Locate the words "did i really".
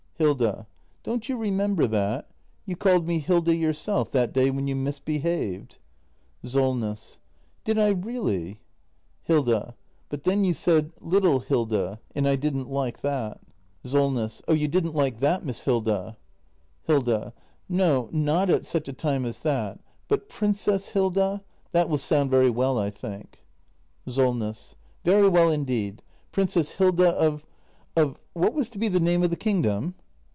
7.63-8.59